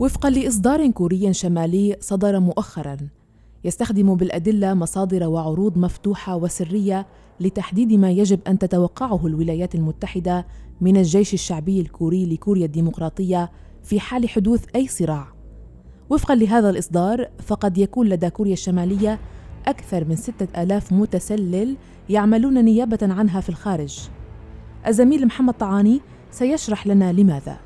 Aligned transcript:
وفقا 0.00 0.30
لإصدار 0.30 0.90
كوري 0.90 1.32
شمالي 1.32 1.96
صدر 2.00 2.40
مؤخرا 2.40 2.96
يستخدم 3.64 4.14
بالأدلة 4.14 4.74
مصادر 4.74 5.28
وعروض 5.28 5.78
مفتوحة 5.78 6.36
وسرية 6.36 7.06
لتحديد 7.40 7.92
ما 7.92 8.10
يجب 8.10 8.40
أن 8.48 8.58
تتوقعه 8.58 9.26
الولايات 9.26 9.74
المتحدة 9.74 10.46
من 10.80 10.96
الجيش 10.96 11.34
الشعبي 11.34 11.80
الكوري 11.80 12.26
لكوريا 12.26 12.66
الديمقراطية 12.66 13.50
في 13.82 14.00
حال 14.00 14.28
حدوث 14.28 14.64
أي 14.74 14.88
صراع. 14.88 15.28
وفقا 16.10 16.34
لهذا 16.34 16.70
الإصدار 16.70 17.28
فقد 17.46 17.78
يكون 17.78 18.08
لدى 18.08 18.30
كوريا 18.30 18.52
الشمالية 18.52 19.18
أكثر 19.66 20.04
من 20.04 20.16
ستة 20.16 20.62
آلاف 20.62 20.92
متسلل 20.92 21.76
يعملون 22.08 22.64
نيابة 22.64 22.98
عنها 23.02 23.40
في 23.40 23.48
الخارج. 23.48 23.98
الزميل 24.86 25.26
محمد 25.26 25.54
طعاني 25.54 26.00
سيشرح 26.30 26.86
لنا 26.86 27.12
لماذا. 27.12 27.65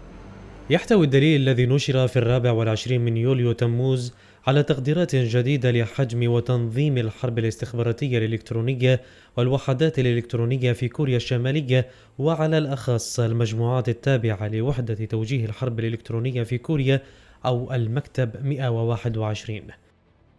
يحتوي 0.70 1.04
الدليل 1.04 1.40
الذي 1.40 1.66
نشر 1.66 2.08
في 2.08 2.18
الرابع 2.18 2.50
والعشرين 2.52 3.00
من 3.00 3.16
يوليو 3.16 3.52
تموز 3.52 4.14
على 4.46 4.62
تقديرات 4.62 5.16
جديدة 5.16 5.70
لحجم 5.70 6.30
وتنظيم 6.30 6.98
الحرب 6.98 7.38
الاستخباراتية 7.38 8.18
الإلكترونية 8.18 9.00
والوحدات 9.36 9.98
الإلكترونية 9.98 10.72
في 10.72 10.88
كوريا 10.88 11.16
الشمالية 11.16 11.86
وعلى 12.18 12.58
الأخص 12.58 13.20
المجموعات 13.20 13.88
التابعة 13.88 14.48
لوحدة 14.48 14.94
توجيه 15.04 15.44
الحرب 15.44 15.80
الإلكترونية 15.80 16.42
في 16.42 16.58
كوريا 16.58 17.02
أو 17.46 17.74
المكتب 17.74 18.30
121 18.46 19.60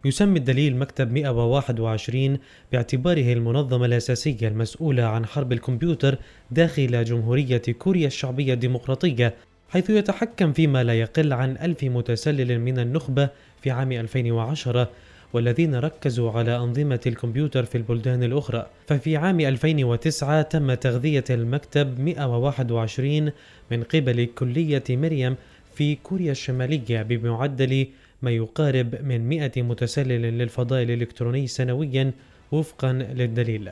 يسمي 0.04 0.38
الدليل 0.38 0.76
مكتب 0.76 1.12
121 1.12 2.38
باعتباره 2.72 3.32
المنظمة 3.32 3.86
الأساسية 3.86 4.48
المسؤولة 4.48 5.02
عن 5.02 5.26
حرب 5.26 5.52
الكمبيوتر 5.52 6.18
داخل 6.50 7.04
جمهورية 7.04 7.62
كوريا 7.78 8.06
الشعبية 8.06 8.54
الديمقراطية 8.54 9.34
حيث 9.72 9.90
يتحكم 9.90 10.52
فيما 10.52 10.84
لا 10.84 10.94
يقل 10.94 11.32
عن 11.32 11.56
ألف 11.56 11.84
متسلل 11.84 12.60
من 12.60 12.78
النخبة 12.78 13.28
في 13.62 13.70
عام 13.70 13.92
2010 13.92 14.88
والذين 15.32 15.74
ركزوا 15.74 16.32
على 16.32 16.56
أنظمة 16.56 17.00
الكمبيوتر 17.06 17.64
في 17.64 17.78
البلدان 17.78 18.22
الأخرى. 18.22 18.66
ففي 18.86 19.16
عام 19.16 19.40
2009 19.40 20.42
تم 20.42 20.74
تغذية 20.74 21.24
المكتب 21.30 22.00
121 22.00 23.32
من 23.70 23.82
قبل 23.82 24.24
كلية 24.24 24.84
مريم 24.90 25.36
في 25.74 25.94
كوريا 25.94 26.32
الشمالية 26.32 27.02
بمعدل 27.02 27.86
ما 28.22 28.30
يقارب 28.30 28.94
من 29.04 29.28
100 29.28 29.50
متسلل 29.56 30.38
للفضاء 30.38 30.82
الإلكتروني 30.82 31.46
سنويا 31.46 32.12
وفقا 32.52 32.92
للدليل. 32.92 33.70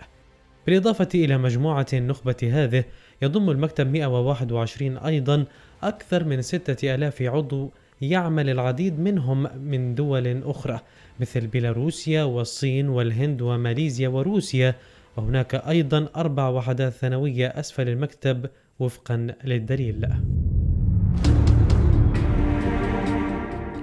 بالإضافة 0.66 1.08
إلى 1.14 1.38
مجموعة 1.38 1.86
النخبة 1.92 2.36
هذه 2.42 2.84
يضم 3.22 3.50
المكتب 3.50 3.92
121 3.92 4.96
أيضا 4.96 5.44
أكثر 5.82 6.24
من 6.24 6.42
6000 6.42 7.22
عضو 7.22 7.70
يعمل 8.00 8.50
العديد 8.50 9.00
منهم 9.00 9.46
من 9.64 9.94
دول 9.94 10.42
أخرى 10.42 10.80
مثل 11.20 11.46
بيلاروسيا 11.46 12.22
والصين 12.24 12.88
والهند 12.88 13.42
وماليزيا 13.42 14.08
وروسيا. 14.08 14.74
وهناك 15.16 15.54
أيضا 15.54 16.08
أربع 16.16 16.48
وحدات 16.48 16.92
ثانوية 16.92 17.46
أسفل 17.46 17.88
المكتب 17.88 18.46
وفقا 18.78 19.26
للدليل. 19.44 20.08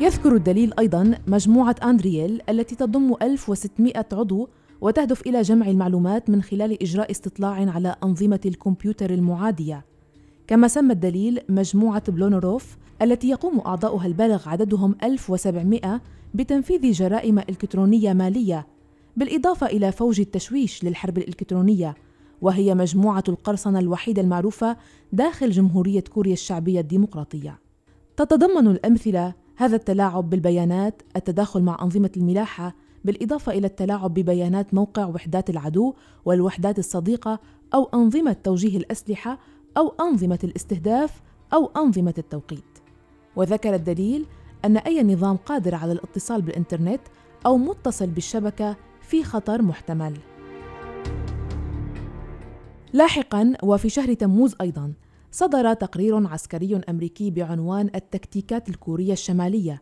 يذكر 0.01 0.35
الدليل 0.35 0.73
أيضا 0.79 1.19
مجموعة 1.27 1.75
أندرييل 1.83 2.41
التي 2.49 2.75
تضم 2.75 3.15
1600 3.21 4.05
عضو 4.13 4.49
وتهدف 4.81 5.21
إلى 5.21 5.41
جمع 5.41 5.67
المعلومات 5.67 6.29
من 6.29 6.41
خلال 6.41 6.83
إجراء 6.83 7.11
استطلاع 7.11 7.71
على 7.71 7.95
أنظمة 8.03 8.41
الكمبيوتر 8.45 9.09
المعادية. 9.09 9.85
كما 10.47 10.67
سمى 10.67 10.93
الدليل 10.93 11.39
مجموعة 11.49 12.11
بلونوروف 12.11 12.77
التي 13.01 13.29
يقوم 13.29 13.59
أعضاؤها 13.59 14.05
البالغ 14.07 14.49
عددهم 14.49 14.95
1700 15.03 16.01
بتنفيذ 16.33 16.91
جرائم 16.91 17.39
إلكترونية 17.39 18.13
مالية 18.13 18.67
بالإضافة 19.17 19.67
إلى 19.67 19.91
فوج 19.91 20.19
التشويش 20.19 20.83
للحرب 20.83 21.17
الإلكترونية 21.17 21.95
وهي 22.41 22.75
مجموعة 22.75 23.23
القرصنة 23.29 23.79
الوحيدة 23.79 24.21
المعروفة 24.21 24.77
داخل 25.13 25.51
جمهورية 25.51 26.01
كوريا 26.01 26.33
الشعبية 26.33 26.79
الديمقراطية. 26.79 27.59
تتضمن 28.17 28.67
الأمثلة 28.67 29.33
هذا 29.55 29.75
التلاعب 29.75 30.29
بالبيانات 30.29 31.01
التداخل 31.15 31.61
مع 31.61 31.77
أنظمة 31.81 32.11
الملاحة 32.17 32.75
بالإضافة 33.05 33.51
إلى 33.51 33.67
التلاعب 33.67 34.13
ببيانات 34.13 34.73
موقع 34.73 35.05
وحدات 35.05 35.49
العدو 35.49 35.93
والوحدات 36.25 36.79
الصديقة 36.79 37.39
أو 37.73 37.89
أنظمة 37.93 38.33
توجيه 38.43 38.77
الأسلحة 38.77 39.39
أو 39.77 39.93
أنظمة 39.99 40.39
الاستهداف 40.43 41.21
أو 41.53 41.71
أنظمة 41.77 42.13
التوقيت. 42.17 42.63
وذكر 43.35 43.75
الدليل 43.75 44.25
أن 44.65 44.77
أي 44.77 45.03
نظام 45.03 45.37
قادر 45.37 45.75
على 45.75 45.91
الاتصال 45.91 46.41
بالإنترنت 46.41 47.01
أو 47.45 47.57
متصل 47.57 48.07
بالشبكة 48.07 48.75
في 49.01 49.23
خطر 49.23 49.61
محتمل. 49.61 50.17
لاحقاً 52.93 53.53
وفي 53.63 53.89
شهر 53.89 54.13
تموز 54.13 54.55
أيضاً 54.61 54.93
صدر 55.31 55.73
تقرير 55.73 56.27
عسكري 56.27 56.81
أمريكي 56.89 57.31
بعنوان 57.31 57.89
التكتيكات 57.95 58.69
الكورية 58.69 59.13
الشمالية 59.13 59.81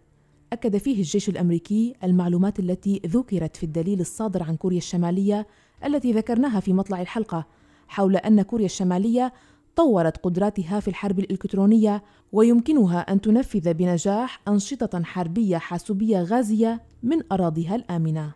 أكد 0.54 0.78
فيه 0.78 0.98
الجيش 0.98 1.30
الأمريكي 1.30 1.94
المعلومات 2.04 2.60
التي 2.60 3.02
ذكرت 3.06 3.56
في 3.56 3.64
الدليل 3.64 4.00
الصادر 4.02 4.44
عن 4.44 4.56
كوريا 4.56 4.78
الشمالية 4.78 5.48
التي 5.86 6.12
ذكرناها 6.12 6.60
في 6.60 6.74
مطلع 6.74 7.02
الحلقة 7.02 7.48
حول 7.88 8.16
أن 8.16 8.42
كوريا 8.42 8.66
الشمالية 8.66 9.34
طورت 9.76 10.18
قدراتها 10.18 10.80
في 10.80 10.88
الحرب 10.88 11.20
الإلكترونية 11.20 12.04
ويمكنها 12.32 13.00
أن 13.00 13.22
تنفذ 13.22 13.74
بنجاح 13.74 14.42
أنشطة 14.48 15.04
حربية 15.04 15.58
حاسوبية 15.58 16.22
غازية 16.22 16.82
من 17.04 17.20
أراضيها 17.32 17.76
الآمنة. 17.76 18.34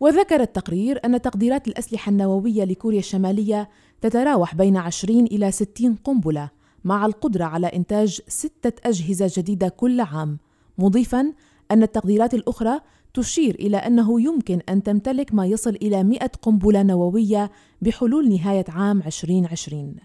وذكر 0.00 0.40
التقرير 0.40 1.00
أن 1.04 1.22
تقديرات 1.22 1.68
الأسلحة 1.68 2.10
النووية 2.10 2.64
لكوريا 2.64 2.98
الشمالية 2.98 3.68
تتراوح 4.00 4.54
بين 4.54 4.76
20 4.76 5.24
إلى 5.24 5.50
60 5.50 5.94
قنبلة 5.94 6.50
مع 6.84 7.06
القدرة 7.06 7.44
على 7.44 7.66
إنتاج 7.66 8.20
ستة 8.28 8.88
أجهزة 8.88 9.30
جديدة 9.36 9.68
كل 9.68 10.00
عام، 10.00 10.38
مضيفاً 10.78 11.32
أن 11.70 11.82
التقديرات 11.82 12.34
الأخرى 12.34 12.80
تشير 13.14 13.54
إلى 13.54 13.76
أنه 13.76 14.20
يمكن 14.20 14.60
أن 14.68 14.82
تمتلك 14.82 15.34
ما 15.34 15.46
يصل 15.46 15.70
إلى 15.70 16.04
100 16.04 16.18
قنبلة 16.42 16.82
نووية 16.82 17.50
بحلول 17.82 18.28
نهاية 18.28 18.64
عام 18.68 19.02
2020. 19.02 19.96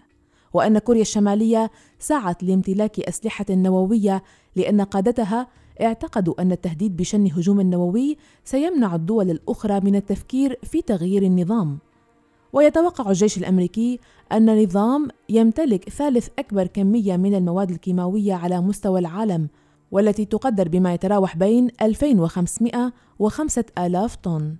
وأن 0.54 0.78
كوريا 0.78 1.02
الشمالية 1.02 1.70
سعت 1.98 2.42
لامتلاك 2.42 3.00
أسلحة 3.00 3.46
نووية 3.50 4.22
لأن 4.56 4.80
قادتها 4.80 5.48
اعتقدوا 5.82 6.42
أن 6.42 6.52
التهديد 6.52 6.96
بشن 6.96 7.26
هجوم 7.26 7.60
نووي 7.60 8.16
سيمنع 8.44 8.94
الدول 8.94 9.30
الأخرى 9.30 9.80
من 9.80 9.96
التفكير 9.96 10.58
في 10.62 10.82
تغيير 10.82 11.22
النظام. 11.22 11.78
ويتوقع 12.52 13.10
الجيش 13.10 13.38
الأمريكي 13.38 13.98
أن 14.32 14.62
نظام 14.62 15.08
يمتلك 15.28 15.88
ثالث 15.88 16.28
أكبر 16.38 16.66
كمية 16.66 17.16
من 17.16 17.34
المواد 17.34 17.70
الكيماوية 17.70 18.34
على 18.34 18.60
مستوى 18.60 19.00
العالم 19.00 19.48
والتي 19.90 20.24
تقدر 20.24 20.68
بما 20.68 20.94
يتراوح 20.94 21.36
بين 21.36 21.68
2500 21.82 22.92
و 23.18 23.28
5000 23.28 24.16
طن. 24.16 24.56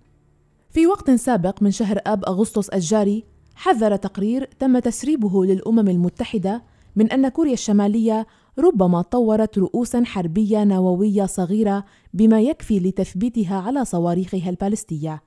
في 0.71 0.87
وقت 0.87 1.11
سابق 1.11 1.63
من 1.63 1.71
شهر 1.71 2.01
آب 2.07 2.25
أغسطس 2.25 2.69
الجاري 2.69 3.25
حذر 3.55 3.97
تقرير 3.97 4.49
تم 4.59 4.79
تسريبه 4.79 5.45
للأمم 5.45 5.89
المتحدة 5.89 6.63
من 6.97 7.13
أن 7.13 7.29
كوريا 7.29 7.53
الشمالية 7.53 8.27
ربما 8.59 9.03
طورت 9.03 9.59
رؤوسا 9.59 10.05
حربية 10.05 10.65
نووية 10.65 11.27
صغيرة 11.27 11.85
بما 12.15 12.41
يكفي 12.41 12.81
لتثبيتها 12.81 13.57
على 13.57 13.85
صواريخها 13.85 14.51
البالستية. 14.51 15.23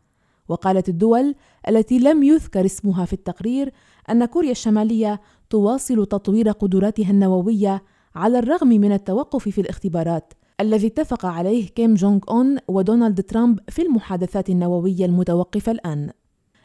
وقالت 0.48 0.90
الدول 0.90 1.36
التي 1.68 2.00
لم 2.00 2.24
يذكر 2.24 2.66
اسمها 2.66 3.06
في 3.06 3.14
التقرير 3.14 3.74
أن 4.10 4.26
كوريا 4.26 4.52
الشمالية 4.52 5.22
تواصل 5.50 6.06
تطوير 6.06 6.52
قدراتها 6.52 7.12
النووية 7.12 7.84
على 8.16 8.40
الرغم 8.40 8.68
من 8.68 8.92
التوقف 8.92 9.50
في 9.50 9.62
الاختبارات 9.62 10.34
الذي 10.62 10.88
اتفق 10.88 11.26
عليه 11.26 11.68
كيم 11.68 11.94
جونغ 11.94 12.20
أون 12.30 12.58
ودونالد 12.68 13.22
ترامب 13.22 13.60
في 13.70 13.82
المحادثات 13.82 14.50
النووية 14.50 15.06
المتوقفة 15.06 15.72
الآن. 15.72 16.10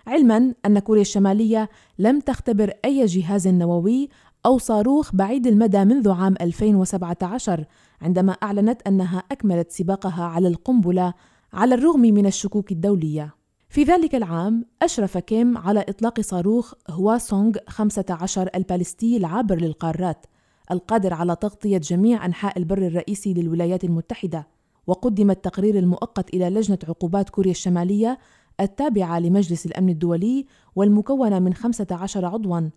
علما 0.06 0.54
أن 0.66 0.78
كوريا 0.78 1.02
الشمالية 1.02 1.68
لم 1.98 2.20
تختبر 2.20 2.72
أي 2.84 3.06
جهاز 3.06 3.48
نووي 3.48 4.08
أو 4.46 4.58
صاروخ 4.58 5.14
بعيد 5.14 5.46
المدى 5.46 5.84
منذ 5.84 6.10
عام 6.10 6.34
2017 6.40 7.64
عندما 8.02 8.32
أعلنت 8.32 8.82
أنها 8.86 9.22
أكملت 9.32 9.70
سباقها 9.70 10.24
على 10.24 10.48
القنبلة 10.48 11.14
على 11.52 11.74
الرغم 11.74 12.00
من 12.00 12.26
الشكوك 12.26 12.72
الدولية. 12.72 13.34
في 13.68 13.82
ذلك 13.82 14.14
العام 14.14 14.64
أشرف 14.82 15.18
كيم 15.18 15.58
على 15.58 15.80
إطلاق 15.88 16.20
صاروخ 16.20 16.74
هوا 16.90 17.18
سونغ 17.18 17.52
15 17.68 18.50
البالستي 18.54 19.16
العابر 19.16 19.56
للقارات 19.56 20.26
القادر 20.70 21.14
على 21.14 21.36
تغطية 21.36 21.78
جميع 21.78 22.26
أنحاء 22.26 22.58
البر 22.58 22.78
الرئيسي 22.78 23.34
للولايات 23.34 23.84
المتحدة 23.84 24.46
وقدم 24.86 25.30
التقرير 25.30 25.78
المؤقت 25.78 26.34
إلى 26.34 26.50
لجنة 26.50 26.78
عقوبات 26.88 27.30
كوريا 27.30 27.50
الشمالية 27.50 28.18
التابعة 28.62 29.18
لمجلس 29.18 29.66
الأمن 29.66 29.88
الدولي 29.88 30.46
والمكونة 30.76 31.38
من 31.38 31.54
15 31.54 32.24
عضواً 32.24 32.70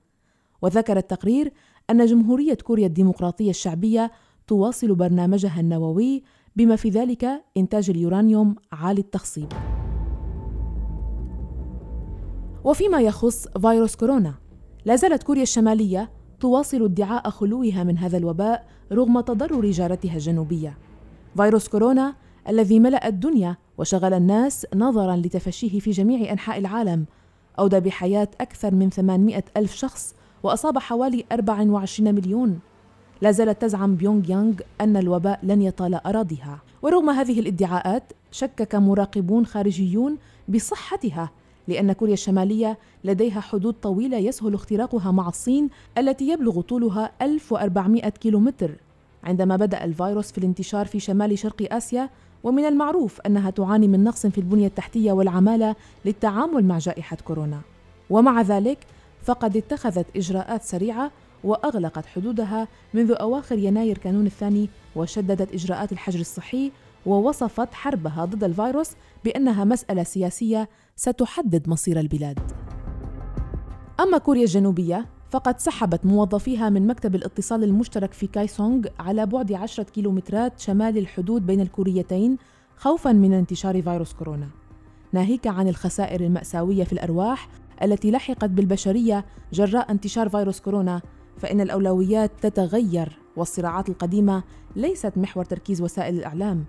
وذكر 0.62 0.98
التقرير 0.98 1.54
أن 1.90 2.06
جمهورية 2.06 2.54
كوريا 2.54 2.88
الديمقراطية 2.88 3.50
الشعبية 3.50 4.12
تواصل 4.48 4.96
برنامجها 4.96 5.60
النووي 5.60 6.24
بما 6.56 6.76
في 6.76 6.90
ذلك 6.90 7.44
إنتاج 7.58 7.90
اليورانيوم 7.90 8.56
عالي 8.72 9.02
التخصيب. 9.02 9.54
وفيما 12.64 13.02
يخص 13.02 13.48
فيروس 13.48 13.96
كورونا، 13.96 14.34
لا 14.86 14.96
زالت 14.96 15.24
كوريا 15.24 15.44
الشمالية 15.44 16.12
تواصل 16.40 16.84
ادعاء 16.84 17.30
خلوها 17.30 17.84
من 17.84 17.98
هذا 17.98 18.18
الوباء 18.18 18.68
رغم 18.92 19.20
تضرر 19.20 19.72
جارتها 19.72 20.16
الجنوبية. 20.16 20.78
فيروس 21.38 21.68
كورونا 21.68 22.16
الذي 22.50 22.80
ملأ 22.80 23.08
الدنيا 23.08 23.58
وشغل 23.78 24.14
الناس 24.14 24.66
نظرا 24.76 25.16
لتفشيه 25.16 25.80
في 25.80 25.92
جميع 25.92 26.32
أنحاء 26.32 26.58
العالم. 26.58 27.06
أودى 27.60 27.80
بحياة 27.80 28.28
أكثر 28.42 28.76
من 28.76 28.90
800 28.90 29.44
ألف 29.58 29.76
شخص 29.76 30.16
وأصاب 30.44 30.78
حوالي 30.78 31.26
24 31.32 32.16
مليون. 32.16 32.60
لا 33.22 33.32
زالت 33.32 33.62
تزعم 33.62 33.96
بيونغ 33.96 34.30
يانغ 34.30 34.54
أن 34.82 34.98
الوباء 34.98 35.40
لن 35.44 35.62
يطال 35.62 35.94
أراضيها. 35.94 36.60
ورغم 36.82 37.10
هذه 37.10 37.40
الادعاءات 37.40 38.04
شكك 38.32 38.76
مراقبون 38.76 39.46
خارجيون 39.46 40.18
بصحتها 40.48 41.32
لأن 41.68 41.94
كوريا 41.94 42.14
الشمالية 42.14 42.78
لديها 43.04 43.40
حدود 43.40 43.74
طويلة 43.74 44.18
يسهل 44.18 44.54
اختراقها 44.54 45.12
مع 45.12 45.28
الصين 45.28 45.70
التي 45.98 46.30
يبلغ 46.30 46.62
طولها 46.62 47.12
1400 47.22 48.10
كيلومتر. 48.10 48.72
عندما 49.24 49.56
بدأ 49.56 49.84
الفيروس 49.84 50.32
في 50.32 50.38
الانتشار 50.38 50.86
في 50.86 51.00
شمال 51.00 51.38
شرق 51.40 51.74
آسيا 51.74 52.10
ومن 52.46 52.66
المعروف 52.66 53.22
أنها 53.22 53.50
تعاني 53.50 53.88
من 53.88 54.04
نقص 54.04 54.26
في 54.26 54.38
البنية 54.38 54.68
التحتية 54.68 55.12
والعمالة 55.12 55.76
للتعامل 56.06 56.66
مع 56.66 56.78
جائحة 56.78 57.18
كورونا 57.26 57.62
ومع 58.10 58.42
ذلك 58.42 58.78
فقد 59.24 59.58
اتخذت 59.58 60.06
إجراءات 60.16 60.64
سريعة 60.64 61.12
وأغلقت 61.44 62.06
حدودها 62.06 62.68
منذ 62.94 63.16
أواخر 63.20 63.58
يناير 63.58 63.98
كانون 63.98 64.26
الثاني 64.26 64.70
وشددت 64.96 65.54
إجراءات 65.54 65.92
الحجر 65.92 66.20
الصحي 66.20 66.72
ووصفت 67.06 67.74
حربها 67.74 68.26
ضد 68.26 68.44
الفيروس 68.44 68.92
بأنها 69.24 69.64
مسألة 69.64 70.04
سياسية 70.04 70.70
ستحدد 70.96 71.70
مصير 71.70 72.00
البلاد. 72.00 72.40
أما 74.00 74.18
كوريا 74.18 74.44
الجنوبية 74.44 75.06
فقد 75.30 75.60
سحبت 75.60 76.06
موظفيها 76.06 76.70
من 76.70 76.88
مكتب 76.88 77.16
الاتصال 77.16 77.64
المشترك 77.64 78.14
في 78.14 78.28
كايسونغ 78.28 78.88
على 79.00 79.26
بعد 79.26 79.54
عشرة 79.54 79.84
كيلومترات 79.84 80.60
شمال 80.60 80.98
الحدود 80.98 81.46
بين 81.46 81.62
الكوريتين 81.62 82.38
خوفا 82.78 83.12
من 83.12 83.34
انتشار 83.34 83.82
فيروس 83.82 84.14
كورونا. 84.14 84.48
ناهيك 85.14 85.48
عن 85.48 85.68
الخسائر 85.68 86.22
المأساوية 86.22 86.84
في 86.84 86.94
الأرواح 86.94 87.50
التي 87.84 88.12
لحقت 88.12 88.50
بالبشرية 88.50 89.26
جراء 89.54 89.92
انتشار 89.92 90.30
فيروس 90.30 90.60
كورونا 90.60 91.02
فإن 91.38 91.62
الأولويات 91.62 92.32
تتغير 92.42 93.20
والصراعات 93.36 93.90
القديمة 93.90 94.44
ليست 94.76 95.18
محور 95.18 95.46
تركيز 95.46 95.82
وسائل 95.82 96.16
الإعلام. 96.16 96.66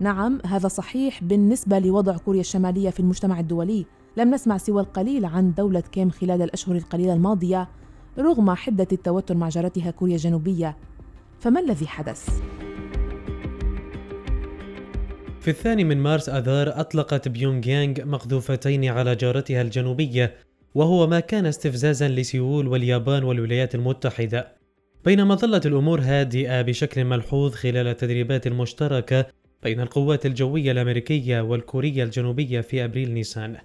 نعم 0.00 0.38
هذا 0.46 0.68
صحيح 0.68 1.24
بالنسبة 1.24 1.78
لوضع 1.78 2.16
كوريا 2.16 2.40
الشمالية 2.40 2.90
في 2.90 3.00
المجتمع 3.00 3.40
الدولي. 3.40 3.86
لم 4.16 4.34
نسمع 4.34 4.58
سوى 4.58 4.82
القليل 4.82 5.24
عن 5.24 5.54
دولة 5.54 5.80
كيم 5.80 6.10
خلال 6.10 6.42
الأشهر 6.42 6.76
القليلة 6.76 7.14
الماضية 7.14 7.68
رغم 8.18 8.54
حدة 8.54 8.86
التوتر 8.92 9.34
مع 9.34 9.48
جارتها 9.48 9.90
كوريا 9.90 10.14
الجنوبية. 10.14 10.76
فما 11.40 11.60
الذي 11.60 11.86
حدث؟ 11.86 12.40
في 15.40 15.50
الثاني 15.50 15.84
من 15.84 15.98
مارس 15.98 16.28
آذار 16.28 16.80
أطلقت 16.80 17.28
بيونغ 17.28 17.68
يانغ 17.68 18.04
مقذوفتين 18.04 18.84
على 18.84 19.14
جارتها 19.14 19.62
الجنوبية 19.62 20.34
وهو 20.74 21.06
ما 21.06 21.20
كان 21.20 21.46
استفزازا 21.46 22.08
لسيول 22.08 22.68
واليابان 22.68 23.24
والولايات 23.24 23.74
المتحدة. 23.74 24.52
بينما 25.04 25.34
ظلت 25.34 25.66
الأمور 25.66 26.00
هادئة 26.00 26.62
بشكل 26.62 27.04
ملحوظ 27.04 27.54
خلال 27.54 27.86
التدريبات 27.86 28.46
المشتركة 28.46 29.26
بين 29.62 29.80
القوات 29.80 30.26
الجوية 30.26 30.72
الأمريكية 30.72 31.40
والكورية 31.40 32.04
الجنوبية 32.04 32.60
في 32.60 32.84
أبريل 32.84 33.14
نيسان. 33.14 33.56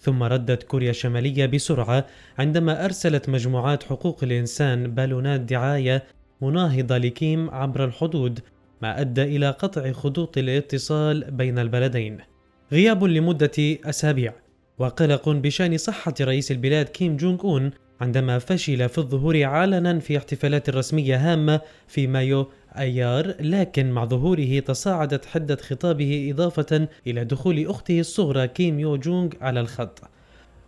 ثم 0.00 0.22
ردت 0.22 0.62
كوريا 0.62 0.90
الشمالية 0.90 1.46
بسرعة 1.46 2.06
عندما 2.38 2.84
أرسلت 2.84 3.28
مجموعات 3.28 3.82
حقوق 3.82 4.24
الإنسان 4.24 4.94
بالونات 4.94 5.40
دعاية 5.40 6.04
مناهضة 6.42 6.98
لكيم 6.98 7.50
عبر 7.50 7.84
الحدود 7.84 8.40
ما 8.82 9.00
أدى 9.00 9.22
إلى 9.22 9.50
قطع 9.50 9.92
خطوط 9.92 10.38
الاتصال 10.38 11.30
بين 11.30 11.58
البلدين. 11.58 12.18
غياب 12.72 13.04
لمدة 13.04 13.78
أسابيع 13.84 14.32
وقلق 14.78 15.28
بشأن 15.28 15.76
صحة 15.78 16.14
رئيس 16.20 16.50
البلاد 16.50 16.88
كيم 16.88 17.16
جونغ 17.16 17.40
أون 17.44 17.70
عندما 18.00 18.38
فشل 18.38 18.88
في 18.88 18.98
الظهور 18.98 19.44
علنا 19.44 19.98
في 19.98 20.16
احتفالات 20.18 20.70
رسمية 20.70 21.32
هامة 21.32 21.60
في 21.88 22.06
مايو 22.06 22.50
أيار 22.78 23.34
لكن 23.40 23.90
مع 23.90 24.04
ظهوره 24.04 24.58
تصاعدت 24.58 25.24
حدة 25.24 25.56
خطابه 25.56 26.30
إضافة 26.32 26.88
إلى 27.06 27.24
دخول 27.24 27.66
أخته 27.66 28.00
الصغرى 28.00 28.48
كيم 28.48 28.80
يو 28.80 28.96
جونغ 28.96 29.28
على 29.40 29.60
الخط 29.60 30.00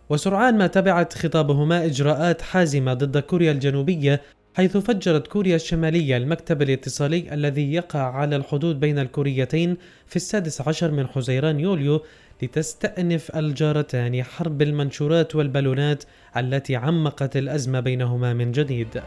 وسرعان 0.09 0.57
ما 0.57 0.67
تبعت 0.67 1.13
خطابهما 1.13 1.85
إجراءات 1.85 2.41
حازمة 2.41 2.93
ضد 2.93 3.17
كوريا 3.17 3.51
الجنوبية 3.51 4.21
حيث 4.55 4.77
فجرت 4.77 5.27
كوريا 5.27 5.55
الشمالية 5.55 6.17
المكتب 6.17 6.61
الاتصالي 6.61 7.33
الذي 7.33 7.73
يقع 7.73 7.99
على 7.99 8.35
الحدود 8.35 8.79
بين 8.79 8.99
الكوريتين 8.99 9.77
في 10.07 10.15
السادس 10.15 10.61
عشر 10.61 10.91
من 10.91 11.07
حزيران 11.07 11.59
يوليو 11.59 12.01
لتستأنف 12.41 13.35
الجارتان 13.35 14.23
حرب 14.23 14.61
المنشورات 14.61 15.35
والبالونات 15.35 16.03
التي 16.37 16.75
عمقت 16.75 17.37
الأزمة 17.37 17.79
بينهما 17.79 18.33
من 18.33 18.51
جديد. 18.51 19.01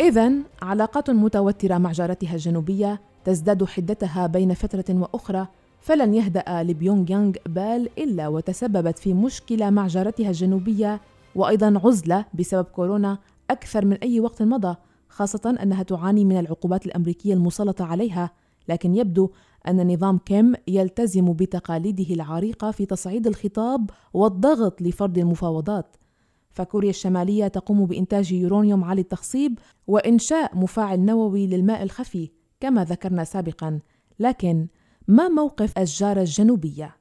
إذا 0.00 0.32
علاقات 0.62 1.10
متوترة 1.10 1.78
مع 1.78 1.92
جارتها 1.92 2.34
الجنوبية 2.34 3.00
تزداد 3.24 3.64
حدتها 3.64 4.26
بين 4.26 4.54
فترة 4.54 4.84
وأخرى 4.88 5.46
فلن 5.80 6.14
يهدأ 6.14 6.62
لبيونغ 6.62 7.10
يانغ 7.10 7.32
بال 7.46 7.88
إلا 7.98 8.28
وتسببت 8.28 8.98
في 8.98 9.14
مشكلة 9.14 9.70
مع 9.70 9.86
جارتها 9.86 10.28
الجنوبية 10.28 11.00
وأيضا 11.34 11.80
عزلة 11.84 12.24
بسبب 12.34 12.64
كورونا 12.64 13.18
أكثر 13.50 13.84
من 13.84 13.96
أي 13.96 14.20
وقت 14.20 14.42
مضى 14.42 14.76
خاصة 15.08 15.56
أنها 15.62 15.82
تعاني 15.82 16.24
من 16.24 16.38
العقوبات 16.38 16.86
الأمريكية 16.86 17.34
المسلطة 17.34 17.84
عليها. 17.84 18.30
لكن 18.68 18.94
يبدو 18.94 19.30
أن 19.68 19.92
نظام 19.94 20.18
كيم 20.18 20.54
يلتزم 20.68 21.32
بتقاليده 21.32 22.14
العريقة 22.14 22.70
في 22.70 22.86
تصعيد 22.86 23.26
الخطاب 23.26 23.90
والضغط 24.14 24.82
لفرض 24.82 25.18
المفاوضات. 25.18 25.96
فكوريا 26.58 26.90
الشمالية 26.90 27.48
تقوم 27.48 27.86
بإنتاج 27.86 28.32
يورانيوم 28.32 28.84
عالي 28.84 29.00
التخصيب 29.00 29.58
وإنشاء 29.86 30.56
مفاعل 30.56 31.00
نووي 31.00 31.46
للماء 31.46 31.82
الخفي 31.82 32.30
كما 32.60 32.84
ذكرنا 32.84 33.24
سابقا 33.24 33.80
لكن 34.20 34.66
ما 35.08 35.28
موقف 35.28 35.78
الجارة 35.78 36.20
الجنوبية؟ 36.20 36.96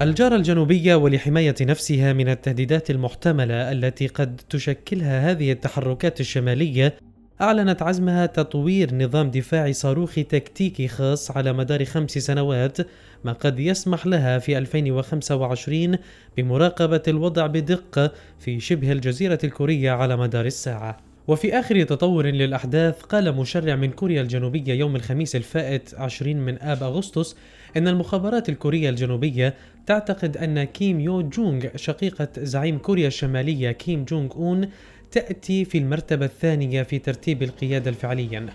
الجارة 0.00 0.36
الجنوبية 0.36 0.94
ولحماية 0.94 1.54
نفسها 1.60 2.12
من 2.12 2.28
التهديدات 2.28 2.90
المحتملة 2.90 3.72
التي 3.72 4.06
قد 4.06 4.40
تشكلها 4.50 5.30
هذه 5.30 5.52
التحركات 5.52 6.20
الشمالية 6.20 6.96
أعلنت 7.40 7.82
عزمها 7.82 8.26
تطوير 8.26 8.94
نظام 8.94 9.30
دفاعي 9.30 9.72
صاروخي 9.72 10.22
تكتيكي 10.22 10.88
خاص 10.88 11.30
على 11.30 11.52
مدار 11.52 11.84
خمس 11.84 12.10
سنوات 12.10 12.78
ما 13.24 13.32
قد 13.32 13.60
يسمح 13.60 14.06
لها 14.06 14.38
في 14.38 14.58
2025 14.58 15.96
بمراقبة 16.36 17.02
الوضع 17.08 17.46
بدقة 17.46 18.12
في 18.38 18.60
شبه 18.60 18.92
الجزيرة 18.92 19.38
الكورية 19.44 19.90
على 19.90 20.16
مدار 20.16 20.46
الساعة. 20.46 20.96
وفي 21.28 21.58
آخر 21.58 21.82
تطور 21.82 22.26
للأحداث 22.26 23.02
قال 23.02 23.36
مشرع 23.36 23.76
من 23.76 23.90
كوريا 23.90 24.22
الجنوبية 24.22 24.74
يوم 24.74 24.96
الخميس 24.96 25.36
الفائت 25.36 25.94
20 25.94 26.36
من 26.36 26.62
آب 26.62 26.82
أغسطس 26.82 27.36
إن 27.76 27.88
المخابرات 27.88 28.48
الكورية 28.48 28.90
الجنوبية 28.90 29.54
تعتقد 29.86 30.36
أن 30.36 30.64
كيم 30.64 31.00
يو 31.00 31.22
جونغ 31.22 31.66
شقيقة 31.76 32.28
زعيم 32.38 32.78
كوريا 32.78 33.06
الشمالية 33.06 33.70
كيم 33.70 34.04
جونغ 34.04 34.32
أون 34.32 34.68
تأتي 35.12 35.64
في 35.64 35.78
المرتبة 35.78 36.24
الثانية 36.24 36.82
في 36.82 36.98
ترتيب 36.98 37.42
القيادة 37.42 37.90
فعليا. 37.90 38.46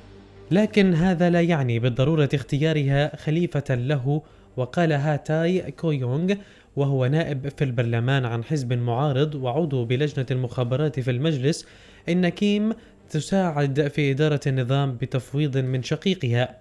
لكن 0.52 0.94
هذا 0.94 1.30
لا 1.30 1.42
يعني 1.42 1.80
بالضرورة 1.80 2.30
اختيارها 2.34 3.16
خليفة 3.16 3.76
له 3.76 4.22
وقال 4.58 4.92
ها 4.92 5.19
تاي 5.19 5.72
كيونغ 5.72 6.36
وهو 6.76 7.06
نائب 7.06 7.50
في 7.58 7.64
البرلمان 7.64 8.26
عن 8.26 8.44
حزب 8.44 8.74
معارض 8.74 9.36
وعضو 9.36 9.86
بلجنة 9.86 10.26
المخابرات 10.32 11.00
في 11.00 11.12
المجلس 11.12 11.66
إن 12.10 12.30
كيم 12.30 12.74
تساعد 13.10 13.88
في 13.88 14.12
إدارة 14.12 14.40
النظام 14.48 14.98
بتفويض 15.02 15.58
من 15.58 15.84
شقيقها. 15.84 16.58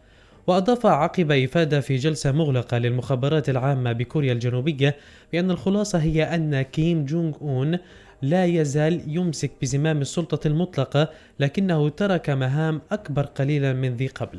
وأضاف 0.46 0.86
عقب 0.86 1.30
إفادة 1.32 1.80
في 1.80 1.96
جلسة 1.96 2.32
مغلقة 2.32 2.78
للمخابرات 2.78 3.48
العامة 3.48 3.92
بكوريا 3.92 4.32
الجنوبية 4.32 4.96
بأن 5.32 5.50
الخلاصة 5.50 5.98
هي 5.98 6.22
أن 6.22 6.62
كيم 6.62 7.04
جونغ 7.04 7.34
أون 7.42 7.78
لا 8.22 8.44
يزال 8.44 9.00
يمسك 9.06 9.50
بزمام 9.62 10.00
السلطة 10.00 10.48
المطلقة 10.48 11.10
لكنه 11.40 11.88
ترك 11.88 12.30
مهام 12.30 12.80
أكبر 12.92 13.22
قليلا 13.22 13.72
من 13.72 13.96
ذي 13.96 14.06
قبل. 14.06 14.38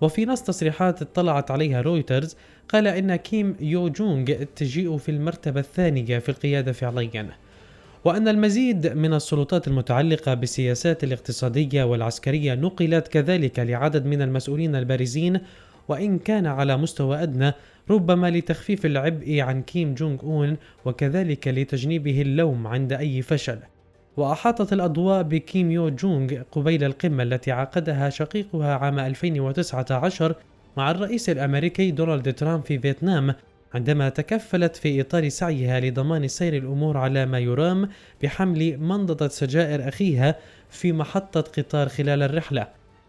وفي 0.00 0.24
نص 0.24 0.42
تصريحات 0.42 1.02
اطلعت 1.02 1.50
عليها 1.50 1.80
رويترز 1.80 2.36
قال 2.68 2.86
إن 2.86 3.16
كيم 3.16 3.56
يو 3.60 3.88
جونغ 3.88 4.24
تجيء 4.56 4.96
في 4.96 5.10
المرتبة 5.10 5.60
الثانية 5.60 6.18
في 6.18 6.28
القيادة 6.28 6.72
فعليا. 6.72 7.28
وأن 8.04 8.28
المزيد 8.28 8.86
من 8.86 9.14
السلطات 9.14 9.68
المتعلقة 9.68 10.34
بالسياسات 10.34 11.04
الاقتصادية 11.04 11.84
والعسكرية 11.84 12.54
نقلت 12.54 13.08
كذلك 13.08 13.58
لعدد 13.58 14.06
من 14.06 14.22
المسؤولين 14.22 14.76
البارزين 14.76 15.40
وإن 15.88 16.18
كان 16.18 16.46
على 16.46 16.76
مستوى 16.76 17.22
أدنى 17.22 17.52
ربما 17.90 18.30
لتخفيف 18.30 18.86
العبء 18.86 19.40
عن 19.40 19.62
كيم 19.62 19.94
جونغ 19.94 20.22
أون 20.22 20.56
وكذلك 20.84 21.48
لتجنيبه 21.48 22.22
اللوم 22.22 22.66
عند 22.66 22.92
أي 22.92 23.22
فشل. 23.22 23.58
وأحاطت 24.16 24.72
الأضواء 24.72 25.22
بكيم 25.22 25.70
يو 25.70 25.88
جونغ 25.88 26.42
قبيل 26.52 26.84
القمة 26.84 27.22
التي 27.22 27.52
عقدها 27.52 28.10
شقيقها 28.10 28.74
عام 28.74 28.98
2019 28.98 30.34
مع 30.76 30.90
الرئيس 30.90 31.30
الأمريكي 31.30 31.90
دونالد 31.90 32.34
ترامب 32.34 32.64
في 32.64 32.78
فيتنام 32.78 33.34
عندما 33.74 34.08
تكفلت 34.08 34.76
في 34.76 35.00
إطار 35.00 35.28
سعيها 35.28 35.80
لضمان 35.80 36.28
سير 36.28 36.56
الأمور 36.56 36.96
على 36.96 37.26
ما 37.26 37.38
يرام 37.38 37.88
بحمل 38.22 38.78
منفضة 38.78 39.28
سجائر 39.28 39.88
أخيها 39.88 40.34
في 40.70 40.92
محطة 40.92 41.40
قطار 41.40 41.88
خلال 41.88 42.22
الرحلة. 42.22 42.66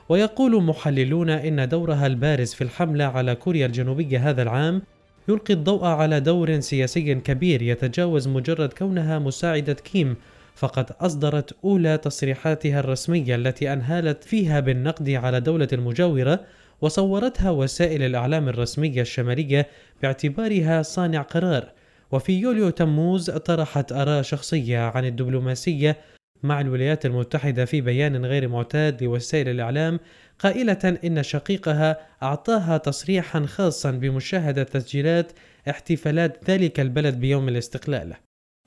ويقول 0.10 0.64
محللون 0.64 1.30
إن 1.30 1.70
دورها 1.70 2.08
البارز 2.08 2.54
في 2.54 2.64
الحملة 2.64 3.06
على 3.06 3.36
كوريا 3.36 3.66
الجنوبية 3.66 4.30
هذا 4.30 4.42
العام 4.42 4.82
يلقي 5.30 5.54
الضوء 5.54 5.86
على 5.86 6.20
دور 6.20 6.60
سياسي 6.60 7.16
كبير 7.16 7.62
يتجاوز 7.62 8.28
مجرد 8.28 8.74
كونها 8.74 9.20
مساعدة 9.20 9.74
كيم 9.74 10.16
فقد 10.56 10.92
أصدرت 11.02 11.56
أولى 11.64 11.98
تصريحاتها 11.98 12.80
الرسمية 12.80 13.36
التي 13.36 13.74
أنهالت 13.74 14.24
فيها 14.24 14.60
بالنقد 14.60 15.10
على 15.10 15.40
دولة 15.40 15.68
المجاورة 15.74 16.40
وصورتها 16.82 17.52
وسائل 17.52 18.04
الإعلام 18.04 18.50
الرسمية 18.50 19.02
الشمالية 19.02 19.68
باعتبارها 20.02 20.82
صانع 20.82 21.22
قرار. 21.22 21.72
وفي 22.12 22.40
يوليو 22.40 22.70
تموز 22.70 23.30
طرحت 23.30 23.92
آراء 23.92 24.22
شخصية 24.22 24.80
عن 24.80 25.06
الدبلوماسية 25.06 25.98
مع 26.44 26.62
الولايات 26.62 27.06
المتحدة 27.06 27.66
في 27.66 27.82
بيان 27.82 28.26
غير 28.26 28.48
معتاد 28.48 29.04
لوسائل 29.04 29.50
الإعلام 29.50 30.00
قائلة 30.40 30.98
إن 31.06 31.24
شقيقها 31.24 31.98
أعطاها 32.24 32.78
تصريحا 32.78 33.46
خاصا 33.46 33.92
بمشاهدة 33.92 34.64
تسجيلات 34.64 35.32
احتفالات 35.70 36.50
ذلك 36.50 36.80
البلد 36.80 37.20
بيوم 37.20 37.50
الاستقلال. 37.50 38.14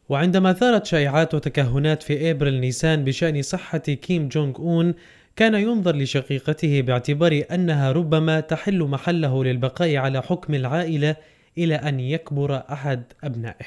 وعندما 0.09 0.53
ثارت 0.53 0.87
شائعات 0.87 1.35
وتكهنات 1.35 2.03
في 2.03 2.31
إبريل 2.31 2.61
نيسان 2.61 3.05
بشأن 3.05 3.43
صحة 3.43 3.79
كيم 3.79 4.29
جونغ 4.29 4.59
أون 4.59 4.95
كان 5.37 5.55
ينظر 5.55 5.97
لشقيقته 5.97 6.81
باعتبار 6.81 7.43
أنها 7.53 7.93
ربما 7.93 8.41
تحل 8.41 8.83
محله 8.83 9.45
للبقاء 9.45 9.97
على 9.97 10.23
حكم 10.23 10.55
العائلة 10.55 11.17
إلى 11.59 11.75
أن 11.75 12.00
يكبر 12.00 12.62
أحد 12.73 13.03
أبنائه. 13.25 13.67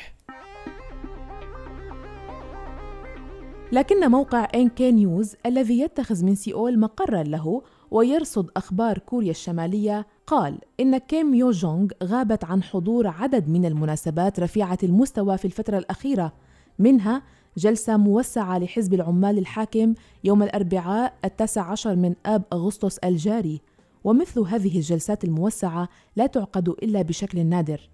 لكن 3.74 4.12
موقع 4.12 4.48
NK 4.56 4.92
News 4.92 5.36
الذي 5.46 5.80
يتخذ 5.80 6.26
من 6.26 6.36
سيول 6.36 6.80
مقرا 6.80 7.24
له 7.24 7.62
ويرصد 7.92 8.50
أخبار 8.58 8.98
كوريا 8.98 9.32
الشمالية 9.32 10.08
قال 10.28 10.60
إن 10.80 10.98
كيم 10.98 11.34
يو 11.34 11.52
جونغ 11.52 11.88
غابت 12.04 12.44
عن 12.44 12.64
حضور 12.64 13.08
عدد 13.08 13.50
من 13.50 13.66
المناسبات 13.66 14.40
رفيعة 14.40 14.78
المستوى 14.84 15.38
في 15.38 15.46
الفترة 15.46 15.78
الأخيرة. 15.78 16.34
منها 16.80 17.22
جلسة 17.58 17.98
موسعة 17.98 18.58
لحزب 18.58 18.94
العمال 18.94 19.38
الحاكم 19.38 19.94
يوم 20.24 20.44
الأربعاء 20.44 21.14
التاسع 21.26 21.72
عشر 21.72 21.96
من 21.96 22.16
آب 22.26 22.44
أغسطس 22.54 22.98
الجاري. 22.98 23.62
ومثل 24.04 24.40
هذه 24.40 24.78
الجلسات 24.78 25.24
الموسعة 25.24 25.90
لا 26.16 26.26
تعقد 26.26 26.70
إلا 26.70 27.02
بشكل 27.02 27.46
نادر. 27.46 27.90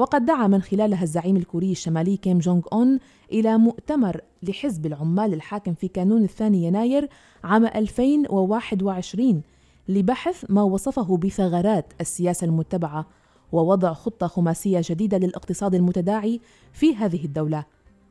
وقد 0.00 0.24
دعا 0.24 0.46
من 0.46 0.62
خلالها 0.62 1.02
الزعيم 1.02 1.36
الكوري 1.36 1.72
الشمالي 1.72 2.16
كيم 2.16 2.38
جونغ 2.38 2.60
أون 2.72 2.98
إلى 3.32 3.58
مؤتمر 3.58 4.20
لحزب 4.42 4.86
العمال 4.86 5.34
الحاكم 5.34 5.74
في 5.74 5.88
كانون 5.88 6.24
الثاني 6.24 6.64
يناير 6.64 7.08
عام 7.44 7.66
2021 7.66 9.42
لبحث 9.88 10.44
ما 10.48 10.62
وصفه 10.62 11.16
بثغرات 11.16 11.92
السياسة 12.00 12.44
المتبعة 12.44 13.06
ووضع 13.52 13.92
خطة 13.92 14.26
خماسية 14.26 14.80
جديدة 14.84 15.18
للاقتصاد 15.18 15.74
المتداعي 15.74 16.40
في 16.72 16.96
هذه 16.96 17.24
الدولة. 17.24 17.64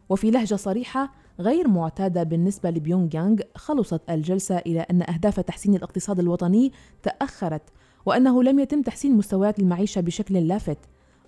وفي 0.09 0.31
لهجة 0.31 0.55
صريحة 0.55 1.11
غير 1.39 1.67
معتادة 1.67 2.23
بالنسبة 2.23 2.69
لبيونغ 2.69 3.15
يانغ 3.15 3.39
خلصت 3.55 4.01
الجلسة 4.09 4.57
إلى 4.57 4.79
أن 4.79 5.01
أهداف 5.01 5.39
تحسين 5.39 5.75
الاقتصاد 5.75 6.19
الوطني 6.19 6.71
تأخرت 7.03 7.63
وأنه 8.05 8.43
لم 8.43 8.59
يتم 8.59 8.81
تحسين 8.81 9.17
مستويات 9.17 9.59
المعيشة 9.59 10.01
بشكل 10.01 10.47
لافت. 10.47 10.77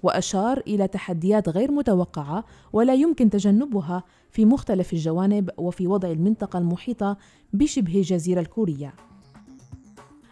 وأشار 0.04 0.62
إلى 0.68 0.88
تحديات 0.88 1.50
غير 1.50 1.72
متوقعة 1.72 2.44
ولا 2.74 2.94
يمكن 2.94 3.30
تجنبها 3.30 4.04
في 4.30 4.46
مختلف 4.46 4.94
الجوانب 4.94 5.50
وفي 5.58 5.88
وضع 5.88 6.12
المنطقة 6.12 6.60
المحيطة 6.60 7.18
بشبه 7.54 8.02
جزيرة 8.02 8.40
الكورية. 8.42 8.94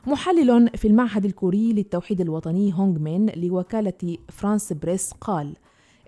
محلل 0.08 0.70
في 0.76 0.88
المعهد 0.88 1.26
الكوري 1.26 1.74
للتوحيد 1.74 2.22
الوطني 2.22 2.74
هونغ 2.74 3.00
مين 3.00 3.30
لوكالة 3.30 4.18
فرانس 4.30 4.74
بريس 4.74 5.12
قال: 5.22 5.56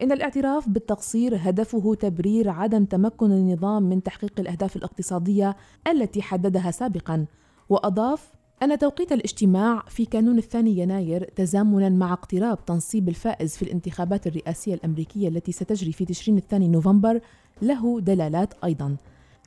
إن 0.01 0.11
الاعتراف 0.11 0.69
بالتقصير 0.69 1.35
هدفه 1.39 1.95
تبرير 1.95 2.49
عدم 2.49 2.85
تمكن 2.85 3.31
النظام 3.31 3.83
من 3.83 4.03
تحقيق 4.03 4.39
الأهداف 4.39 4.75
الاقتصادية 4.75 5.55
التي 5.87 6.21
حددها 6.21 6.71
سابقًا، 6.71 7.25
وأضاف 7.69 8.31
أن 8.63 8.77
توقيت 8.77 9.11
الاجتماع 9.11 9.83
في 9.87 10.05
كانون 10.05 10.37
الثاني 10.37 10.77
يناير 10.77 11.23
تزامنا 11.23 11.89
مع 11.89 12.13
اقتراب 12.13 12.65
تنصيب 12.65 13.09
الفائز 13.09 13.57
في 13.57 13.61
الانتخابات 13.61 14.27
الرئاسية 14.27 14.73
الأمريكية 14.73 15.27
التي 15.27 15.51
ستجري 15.51 15.91
في 15.91 16.05
تشرين 16.05 16.37
الثاني 16.37 16.67
نوفمبر 16.67 17.21
له 17.61 17.99
دلالات 17.99 18.53
أيضا. 18.63 18.97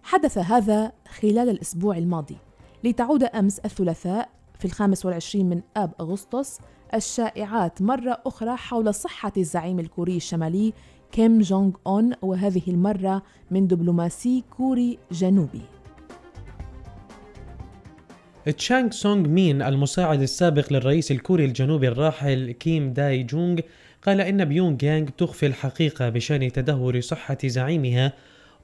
حدث 0.03 0.39
هذا 0.39 0.93
خلال 1.21 1.49
الأسبوع 1.49 1.99
الماضي 1.99 2.37
لتعود 2.85 3.23
أمس 3.23 3.59
الثلاثاء 3.59 4.29
في 4.59 4.65
الخامس 4.65 5.07
والعشرين 5.07 5.49
من 5.49 5.63
آب 5.77 5.93
أغسطس 6.01 6.59
الشائعات 6.95 7.83
مرة 7.83 8.23
أخرى 8.27 8.57
حول 8.57 8.95
صحة 8.95 9.33
الزعيم 9.37 9.81
الكوري 9.81 10.17
الشمالي 10.17 10.73
كيم 11.13 11.41
جونغ 11.41 11.71
أون 11.87 12.13
وهذه 12.23 12.63
المرة 12.69 13.23
من 13.51 13.67
دبلوماسي 13.67 14.45
كوري 14.57 14.99
جنوبي. 15.13 15.63
تشانغ 18.53 18.91
سونغ 18.91 19.29
مين 19.29 19.63
المساعد 19.63 20.23
السابق 20.23 20.73
للرئيس 20.73 21.11
الكوري 21.11 21.45
الجنوبي 21.45 21.89
الراحل 21.89 22.51
كيم 22.51 22.93
داي 22.93 23.23
جونغ 23.23 23.61
قال 24.03 24.21
إن 24.21 24.45
بيونغ 24.45 24.85
يانغ 24.85 25.09
تخفي 25.09 25.47
الحقيقة 25.47 26.09
بشأن 26.09 26.53
تدهور 26.53 27.01
صحة 27.01 27.39
زعيمها 27.45 28.13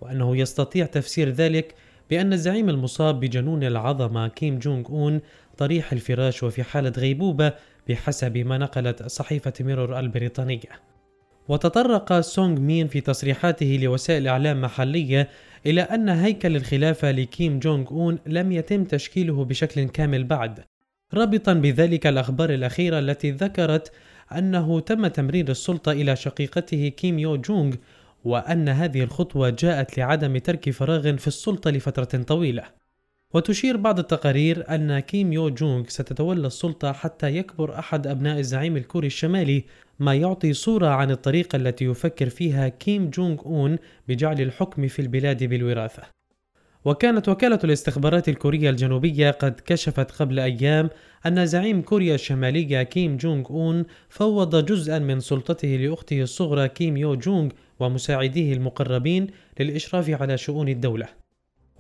وأنه 0.01 0.37
يستطيع 0.37 0.87
تفسير 0.87 1.29
ذلك 1.29 1.75
بأن 2.11 2.33
الزعيم 2.33 2.69
المصاب 2.69 3.21
بجنون 3.21 3.65
العظمة 3.65 4.29
كيم 4.29 4.59
جونغ 4.59 4.89
أون 4.89 5.21
طريح 5.59 5.93
الفراش 5.93 6.43
وفي 6.43 6.63
حالة 6.63 6.93
غيبوبة 6.99 7.53
بحسب 7.89 8.39
ما 8.39 8.59
نقلت 8.59 9.03
صحيفة 9.03 9.53
ميرور 9.61 9.99
البريطانية. 9.99 10.90
وتطرق 11.51 12.21
سونغ 12.21 12.61
مين 12.61 12.89
في 12.89 13.01
تصريحاته 13.01 13.79
لوسائل 13.83 14.29
إعلام 14.29 14.61
محلية 14.61 15.29
إلى 15.67 15.81
أن 15.81 16.09
هيكل 16.09 16.57
الخلافة 16.57 17.11
لكيم 17.11 17.59
جونغ 17.59 17.91
أون 17.91 18.19
لم 18.27 18.53
يتم 18.53 18.85
تشكيله 18.85 19.45
بشكل 19.45 19.89
كامل 19.89 20.25
بعد. 20.25 20.61
رابطا 21.15 21.53
بذلك 21.53 22.07
الأخبار 22.07 22.51
الأخيرة 22.51 22.99
التي 22.99 23.31
ذكرت 23.31 23.93
أنه 24.33 24.81
تم 24.81 25.07
تمرير 25.07 25.49
السلطة 25.49 25.93
إلى 25.93 26.17
شقيقته 26.17 26.89
كيم 26.89 27.19
يو 27.19 27.37
جونغ 27.37 27.75
وأن 28.25 28.69
هذه 28.69 29.03
الخطوة 29.03 29.51
جاءت 29.51 29.99
لعدم 29.99 30.39
ترك 30.39 30.71
فراغ 30.71 31.17
في 31.17 31.27
السلطة 31.27 31.71
لفترة 31.71 32.23
طويلة. 32.23 32.80
وتشير 33.35 33.77
بعض 33.77 33.99
التقارير 33.99 34.65
أن 34.75 34.99
كيم 34.99 35.33
يو 35.33 35.49
جونغ 35.49 35.85
ستتولى 35.89 36.47
السلطة 36.47 36.93
حتى 36.93 37.37
يكبر 37.37 37.79
أحد 37.79 38.07
أبناء 38.07 38.39
الزعيم 38.39 38.77
الكوري 38.77 39.07
الشمالي 39.07 39.65
ما 39.99 40.15
يعطي 40.15 40.53
صورة 40.53 40.87
عن 40.87 41.11
الطريقة 41.11 41.57
التي 41.57 41.85
يفكر 41.85 42.29
فيها 42.29 42.69
كيم 42.69 43.11
جونغ 43.11 43.41
أون 43.47 43.79
بجعل 44.09 44.41
الحكم 44.41 44.89
في 44.89 45.03
البلاد 45.03 45.45
بالوراثة. 45.45 46.03
وكانت 46.85 47.29
وكالة 47.29 47.59
الاستخبارات 47.65 48.29
الكورية 48.29 48.71
الجنوبية 48.71 49.31
قد 49.31 49.61
كشفت 49.67 50.11
قبل 50.11 50.41
أيام 50.41 50.91
أن 51.27 51.47
زعيم 51.47 51.83
كوريا 51.83 52.15
الشمالية 52.15 52.83
كيم 52.83 53.17
جونغ 53.17 53.51
أون 53.51 53.85
فوض 54.09 54.65
جزءا 54.65 54.99
من 54.99 55.21
سلطته 55.21 55.69
لأخته 55.69 56.23
الصغرى 56.23 56.69
كيم 56.69 56.97
يو 56.97 57.15
جونغ 57.15 57.51
ومساعديه 57.81 58.53
المقربين 58.53 59.27
للإشراف 59.61 60.11
على 60.11 60.39
شؤون 60.39 60.69
الدولة. 60.69 61.20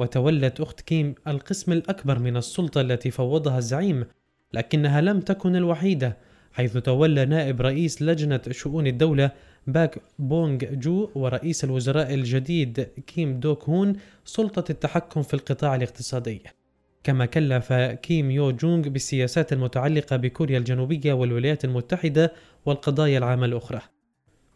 وتولت 0.00 0.60
أخت 0.60 0.80
كيم 0.80 1.14
القسم 1.28 1.72
الأكبر 1.72 2.18
من 2.18 2.36
السلطة 2.36 2.80
التي 2.80 3.10
فوضها 3.10 3.58
الزعيم 3.58 4.04
لكنها 4.52 5.00
لم 5.00 5.20
تكن 5.20 5.56
الوحيدة 5.56 6.16
حيث 6.52 6.76
تولى 6.76 7.24
نائب 7.24 7.60
رئيس 7.60 8.02
لجنة 8.02 8.40
شؤون 8.50 8.86
الدولة 8.86 9.30
باك 9.66 9.98
بونغ 10.18 10.58
جو 10.58 11.10
ورئيس 11.14 11.64
الوزراء 11.64 12.14
الجديد 12.14 12.80
كيم 13.06 13.40
دوك 13.40 13.64
هون 13.64 13.96
سلطة 14.24 14.64
التحكم 14.70 15.22
في 15.22 15.34
القطاع 15.34 15.74
الاقتصادي. 15.74 16.42
كما 17.04 17.26
كلف 17.26 17.72
كيم 17.72 18.30
يو 18.30 18.50
جونغ 18.50 18.88
بالسياسات 18.88 19.52
المتعلقة 19.52 20.16
بكوريا 20.16 20.58
الجنوبية 20.58 21.12
والولايات 21.12 21.64
المتحدة 21.64 22.32
والقضايا 22.66 23.18
العامة 23.18 23.46
الأخرى. 23.46 23.80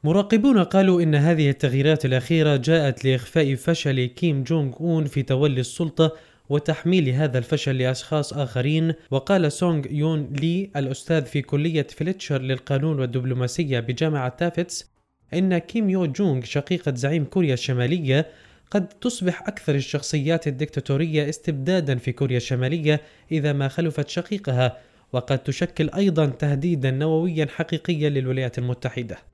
مراقبون 0.04 0.64
قالوا 0.64 1.02
إن 1.02 1.14
هذه 1.14 1.50
التغييرات 1.50 2.04
الأخيرة 2.04 2.56
جاءت 2.56 3.04
لإخفاء 3.04 3.54
فشل 3.54 4.06
كيم 4.06 4.42
جونغ 4.42 4.73
أون 4.80 5.04
في 5.04 5.23
تولي 5.23 5.61
السلطة 5.61 6.12
وتحميل 6.49 7.08
هذا 7.08 7.38
الفشل 7.38 7.78
لأشخاص 7.78 8.32
آخرين. 8.32 8.94
وقال 9.11 9.52
سونغ 9.52 9.87
يون 9.90 10.32
لي 10.32 10.70
الأستاذ 10.76 11.25
في 11.25 11.42
كلية 11.42 11.87
فليتشر 11.96 12.42
للقانون 12.42 13.00
والدبلوماسية 13.00 13.80
بجامعة 13.80 14.28
تافتس 14.28 14.90
إن 15.34 15.58
كيم 15.58 15.90
يو 15.90 16.06
جونغ 16.06 16.44
شقيقة 16.44 16.94
زعيم 16.94 17.25
كوريا 17.25 17.54
الشمالية 17.54 18.26
قد 18.70 18.88
تصبح 18.88 19.42
أكثر 19.49 19.75
الشخصيات 19.75 20.49
الدكتاتورية 20.49 21.28
استبدادا 21.28 21.96
في 21.96 22.12
كوريا 22.12 22.37
الشمالية 22.37 23.00
إذا 23.32 23.52
ما 23.52 23.68
خلفت 23.68 24.08
شقيقها 24.08 24.78
وقد 25.12 25.38
تشكل 25.38 25.90
أيضا 25.90 26.26
تهديدا 26.26 26.90
نوويا 26.90 27.46
حقيقيا 27.46 28.08
للولايات 28.08 28.58
المتحدة. 28.58 29.34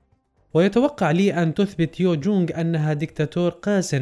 ويتوقع 0.53 1.11
لي 1.11 1.33
أن 1.33 1.53
تثبت 1.53 1.99
يو 1.99 2.15
جونغ 2.15 2.61
أنها 2.61 2.93
دكتاتور 2.93 3.49
قاس 3.49 3.95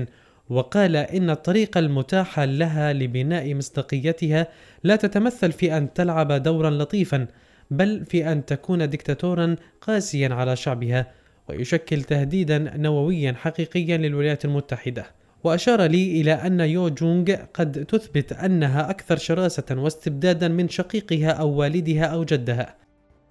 وقال 0.50 0.96
إن 0.96 1.30
الطريقة 1.30 1.80
المتاحة 1.80 2.46
لها 2.46 2.94
لبناء 2.94 3.54
مصداقيتها 3.54 4.48
لا 4.84 4.96
تتمثل 4.96 5.52
في 5.52 5.78
أن 5.78 5.94
تلعب 5.94 6.32
دورا 6.32 6.70
لطيفا 6.70 7.28
بل 7.72 8.06
في 8.06 8.32
أن 8.32 8.46
تكون 8.46 8.90
دكتاتورا 8.90 9.56
قاسيا 9.82 10.30
على 10.34 10.56
شعبها 10.56 11.12
ويشكل 11.50 12.04
تهديدا 12.04 12.58
نوويا 12.78 13.34
حقيقيا 13.34 13.98
للولايات 13.98 14.46
المتحدة. 14.46 15.06
وأشار 15.44 15.82
لي 15.82 16.22
إلى 16.22 16.34
أن 16.34 16.60
يو 16.60 16.90
جونغ 16.90 17.36
قد 17.54 17.86
تثبت 17.86 18.34
أنها 18.34 18.90
أكثر 18.90 19.18
شراسة 19.18 19.66
واستبدادا 19.72 20.48
من 20.48 20.70
شقيقها 20.70 21.32
أو 21.32 21.50
والدها 21.50 22.06
أو 22.06 22.24
جدها. 22.24 22.79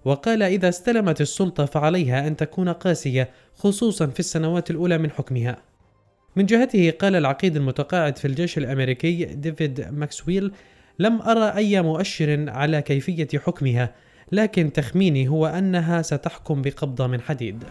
وقال 0.05 0.43
إذا 0.43 0.69
استلمت 0.69 1.21
السلطة 1.21 1.65
فعليها 1.65 2.27
أن 2.27 2.35
تكون 2.35 2.69
قاسية 2.69 3.29
خصوصا 3.55 4.07
في 4.07 4.19
السنوات 4.19 4.71
الأولى 4.71 4.97
من 4.97 5.11
حكمها. 5.11 5.57
من 6.35 6.45
جهته 6.45 6.91
قال 6.91 7.15
العقيد 7.15 7.55
المتقاعد 7.55 8.17
في 8.17 8.25
الجيش 8.25 8.57
الأمريكي 8.57 9.25
ديفيد 9.25 9.81
ماكسويل 9.91 10.51
لم 10.99 11.21
أرى 11.21 11.55
أي 11.55 11.81
مؤشر 11.81 12.49
على 12.49 12.81
كيفية 12.81 13.27
حكمها 13.35 13.95
لكن 14.31 14.73
تخميني 14.73 15.27
هو 15.27 15.47
أنها 15.47 16.01
ستحكم 16.01 16.61
بقبضة 16.61 17.07
من 17.07 17.21
حديد. 17.21 17.63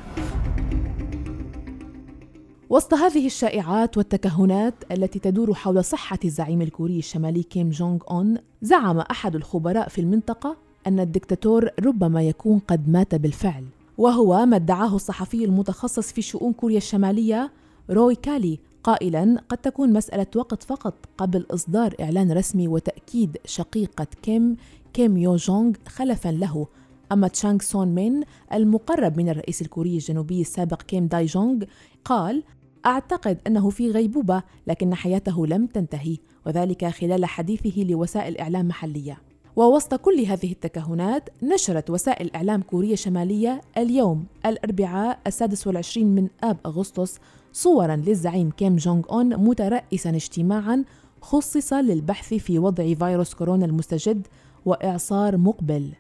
وسط 2.71 2.95
هذه 2.95 3.27
الشائعات 3.27 3.97
والتكهنات 3.97 4.75
التي 4.91 5.19
تدور 5.19 5.55
حول 5.55 5.85
صحة 5.85 6.19
الزعيم 6.25 6.63
الكوري 6.63 6.99
الشمالي 6.99 7.43
كيم 7.43 7.71
جونغ 7.71 7.99
أون 8.11 8.39
زعم 8.63 8.99
أحد 8.99 9.37
الخبراء 9.37 9.89
في 9.89 10.01
المنطقة 10.01 10.68
أن 10.87 11.01
الدكتاتور 11.01 11.71
ربما 11.81 12.23
يكون 12.23 12.59
قد 12.59 12.89
مات 12.89 13.15
بالفعل. 13.15 13.65
وهو 13.99 14.47
ما 14.47 14.57
ادعاه 14.57 14.97
الصحفي 14.97 15.45
المتخصص 15.45 16.13
في 16.13 16.23
شؤون 16.23 16.53
كوريا 16.53 16.77
الشمالية 16.77 17.53
روي 17.91 18.15
كالي 18.15 18.59
قائلا 18.85 19.41
قد 19.49 19.59
تكون 19.59 19.93
مسألة 19.93 20.27
وقت 20.37 20.63
فقط 20.63 20.95
قبل 21.19 21.47
إصدار 21.51 21.95
إعلان 22.01 22.33
رسمي 22.33 22.69
وتأكيد 22.69 23.37
شقيقة 23.45 24.07
كيم 24.23 24.57
كيم 24.93 25.17
يو 25.17 25.37
جونغ 25.37 25.73
خلفا 25.89 26.29
له. 26.29 26.67
أما 27.13 27.29
تشانغ 27.29 27.59
سون 27.61 27.89
مين 27.89 28.23
المقرب 28.53 29.17
من 29.17 29.29
الرئيس 29.29 29.63
الكوري 29.63 29.95
الجنوبي 29.95 30.41
السابق 30.41 30.83
كيم 30.83 31.07
داي 31.07 31.25
جونغ 31.25 31.65
قال 32.05 32.43
أعتقد 32.87 33.39
أنه 33.47 33.71
في 33.71 33.91
غيبوبة 33.91 34.43
لكن 34.67 34.95
حياته 34.95 35.47
لم 35.47 35.67
تنتهي 35.67 36.17
وذلك 36.47 36.87
خلال 36.87 37.25
حديثه 37.25 37.83
لوسائل 37.83 38.39
إعلام 38.39 38.69
محلية. 38.69 39.28
ووسط 39.57 39.95
كل 39.95 40.21
هذه 40.21 40.53
التكهنات 40.53 41.29
نشرت 41.43 41.91
وسائل 41.91 42.35
إعلام 42.35 42.63
كوريا 42.63 42.97
شمالية 42.97 43.61
اليوم 43.79 44.25
الأربعاء 44.47 45.19
السادس 45.27 45.67
والعشرين 45.67 46.15
من 46.15 46.29
آب 46.45 46.57
أغسطس 46.67 47.19
صورا 47.53 47.97
للزعيم 47.97 48.51
كيم 48.51 48.77
جونغ 48.77 49.03
أون 49.11 49.37
مترأسا 49.37 50.11
اجتماعا 50.11 50.85
خصص 51.23 51.73
للبحث 51.73 52.35
في 52.35 52.59
وضع 52.59 52.95
فيروس 52.95 53.35
كورونا 53.35 53.67
المستجد 53.67 54.27
وإعصار 54.65 55.37
مقبل. 55.37 55.93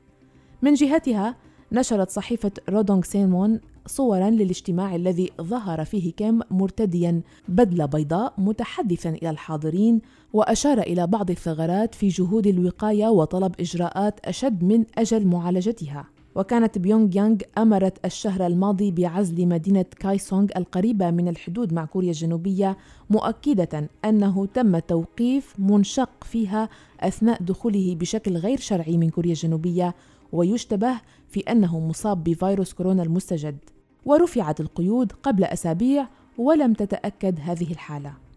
من 0.63 0.75
جهتها 0.75 1.37
نشرت 1.73 2.11
صحيفة 2.11 2.51
رودونغ 2.69 3.03
سيمون 3.03 3.61
صورا 3.87 4.31
للاجتماع 4.31 4.95
الذي 4.95 5.31
ظهر 5.41 5.85
فيه 5.85 6.13
كيم 6.13 6.41
مرتديا 6.51 7.21
بدلة 7.49 7.87
بيضاء 7.87 8.35
متحدثا 8.39 9.11
إلى 9.11 9.31
الحاضرين 9.31 10.01
وأشار 10.33 10.79
إلى 10.81 11.07
بعض 11.07 11.31
الثغرات 11.31 11.95
في 11.95 12.09
جهود 12.09 12.47
الوقاية 12.47 13.07
وطلب 13.07 13.55
إجراءات 13.61 14.21
أشد 14.25 14.65
من 14.65 14.85
أجل 14.99 15.27
معالجتها. 15.27 16.05
وكانت 16.35 16.79
بيونغ 16.79 17.17
يانغ 17.17 17.37
أمرت 17.59 18.07
الشهر 18.07 18.47
الماضي 18.47 18.91
بعزل 18.91 19.47
مدينة 19.47 19.85
كايسونغ 20.01 20.49
القريبة 20.57 21.11
من 21.11 21.29
الحدود 21.29 21.73
مع 21.73 21.85
كوريا 21.85 22.11
الجنوبية 22.11 22.77
مؤكدة 23.11 23.89
أنه 24.05 24.47
تم 24.47 24.79
توقيف 24.79 25.55
منشق 25.59 26.25
فيها 26.25 26.69
أثناء 27.01 27.43
دخوله 27.43 27.97
بشكل 28.01 28.37
غير 28.37 28.59
شرعي 28.59 28.97
من 28.97 29.11
كوريا 29.11 29.33
الجنوبية 29.33 29.95
ويشتبه 30.33 31.01
في 31.29 31.41
أنه 31.41 31.81
مصاب 31.81 32.25
بفيروس 32.25 32.73
كورونا 32.73 33.03
المستجد. 33.03 33.59
ورفعت 34.05 34.61
القيود 34.61 35.13
قبل 35.13 35.45
أسابيع 35.45 36.09
ولم 36.39 36.73
تتأكد 36.73 37.41
هذه 37.41 37.73
الحالة. 37.73 38.28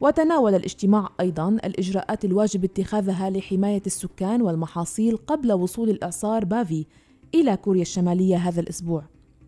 وتناول 0.00 0.54
الاجتماع 0.54 1.08
أيضا 1.20 1.48
الإجراءات 1.48 2.24
الواجب 2.24 2.64
اتخاذها 2.64 3.30
لحماية 3.30 3.82
السكان 3.86 4.42
والمحاصيل 4.42 5.16
قبل 5.16 5.52
وصول 5.52 5.90
الإعصار 5.90 6.44
بافي 6.44 6.86
إلى 7.34 7.56
كوريا 7.56 7.82
الشمالية 7.82 8.36
هذا 8.36 8.60
الأسبوع 8.60 9.04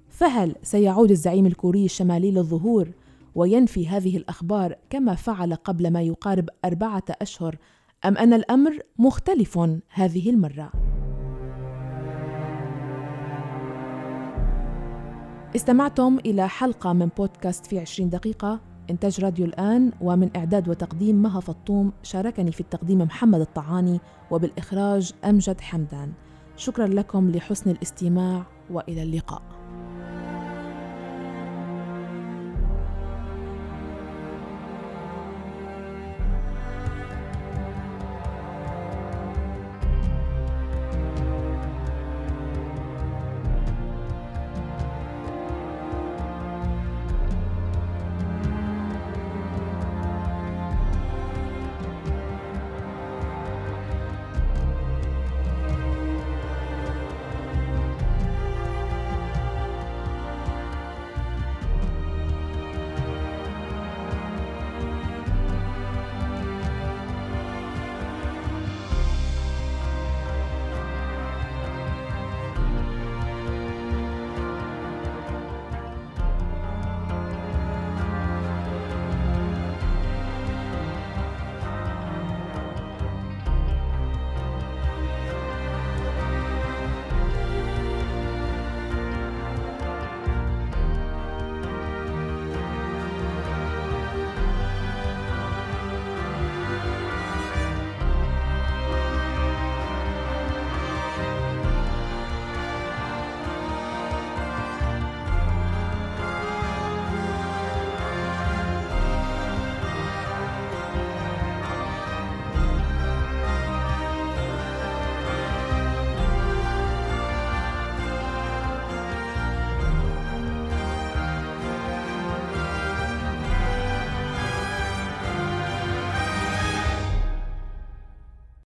فهل 0.09 0.54
سيعود 0.62 1.11
الزعيم 1.11 1.46
الكوري 1.46 1.85
الشمالي 1.85 2.30
للظهور 2.30 2.88
وينفي 3.35 3.88
هذه 3.88 4.16
الأخبار 4.16 4.76
كما 4.90 5.14
فعل 5.14 5.54
قبل 5.54 5.90
ما 5.90 6.02
يقارب 6.02 6.48
أربعة 6.64 7.04
أشهر 7.11 7.56
أم 8.04 8.16
أن 8.16 8.32
الأمر 8.32 8.78
مختلف 8.98 9.59
هذه 9.90 10.30
المرة؟ 10.30 10.72
استمعتم 15.56 16.18
إلى 16.18 16.48
حلقة 16.48 16.92
من 16.92 17.09
بودكاست 17.18 17.66
في 17.66 17.78
عشرين 17.78 18.11
دقيقة 18.11 18.76
إنتاج 18.90 19.25
راديو 19.25 19.46
الآن 19.46 19.92
ومن 20.01 20.31
إعداد 20.37 20.68
وتقديم 20.68 21.22
مها 21.22 21.40
فطوم 21.40 21.92
شاركني 22.03 22.53
في 22.53 22.61
التقديم 22.61 22.99
محمد 22.99 23.40
الطعاني 23.40 24.01
وبالإخراج 24.31 25.12
أمجد 25.25 25.61
حمدان. 25.61 26.12
شكرا 26.57 26.87
لكم 26.87 27.31
لحسن 27.31 27.70
الاستماع 27.70 28.46
وإلى 28.70 29.03
اللقاء. 29.03 29.56